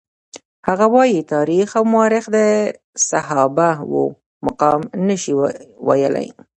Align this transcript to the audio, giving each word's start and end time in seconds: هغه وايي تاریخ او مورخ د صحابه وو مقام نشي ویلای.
هغه 0.67 0.85
وايي 0.95 1.21
تاریخ 1.33 1.67
او 1.77 1.83
مورخ 1.93 2.25
د 2.35 2.37
صحابه 3.09 3.69
وو 3.91 4.03
مقام 4.45 4.81
نشي 5.07 5.33
ویلای. 5.87 6.27